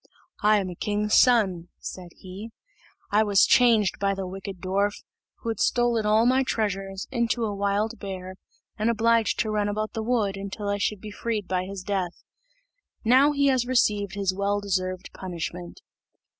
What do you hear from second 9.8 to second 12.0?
in the wood until I should be freed by his